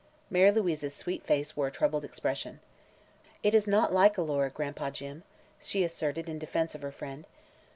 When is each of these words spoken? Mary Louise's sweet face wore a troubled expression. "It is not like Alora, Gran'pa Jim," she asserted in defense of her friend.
Mary 0.31 0.51
Louise's 0.51 0.95
sweet 0.95 1.23
face 1.23 1.55
wore 1.55 1.67
a 1.67 1.71
troubled 1.71 2.03
expression. 2.03 2.59
"It 3.43 3.53
is 3.53 3.67
not 3.67 3.93
like 3.93 4.17
Alora, 4.17 4.49
Gran'pa 4.49 4.89
Jim," 4.89 5.21
she 5.61 5.83
asserted 5.83 6.27
in 6.27 6.39
defense 6.39 6.73
of 6.73 6.81
her 6.81 6.91
friend. 6.91 7.27